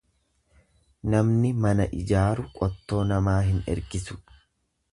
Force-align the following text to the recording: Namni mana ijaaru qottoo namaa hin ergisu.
Namni 1.13 1.51
mana 1.65 1.85
ijaaru 1.99 2.47
qottoo 2.57 3.05
namaa 3.13 3.39
hin 3.51 3.63
ergisu. 3.77 4.19